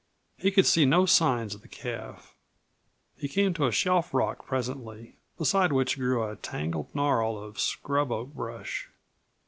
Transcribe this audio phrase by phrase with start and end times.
[0.35, 2.33] He could see no signs of the calf.
[3.17, 8.11] He came to a shelf rock presently, beside which grew a tangled gnarl of scrub
[8.11, 8.89] oak brush.